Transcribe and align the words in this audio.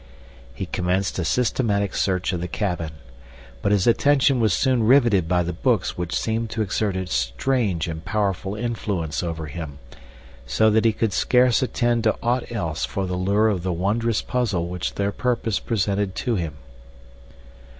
He 0.55 0.65
commenced 0.65 1.19
a 1.19 1.23
systematic 1.23 1.93
search 1.93 2.33
of 2.33 2.41
the 2.41 2.47
cabin; 2.47 2.89
but 3.61 3.71
his 3.71 3.85
attention 3.85 4.39
was 4.39 4.51
soon 4.51 4.81
riveted 4.81 5.27
by 5.27 5.43
the 5.43 5.53
books 5.53 5.95
which 5.95 6.15
seemed 6.19 6.49
to 6.49 6.63
exert 6.63 6.95
a 6.95 7.05
strange 7.05 7.87
and 7.87 8.03
powerful 8.03 8.55
influence 8.55 9.21
over 9.21 9.45
him, 9.45 9.77
so 10.47 10.71
that 10.71 10.85
he 10.85 10.91
could 10.91 11.13
scarce 11.13 11.61
attend 11.61 12.03
to 12.05 12.17
aught 12.23 12.51
else 12.51 12.83
for 12.83 13.05
the 13.05 13.13
lure 13.15 13.49
of 13.49 13.61
the 13.61 13.71
wondrous 13.71 14.23
puzzle 14.23 14.67
which 14.69 14.95
their 14.95 15.11
purpose 15.11 15.59
presented 15.59 16.15
to 16.15 16.33
him. 16.33 16.55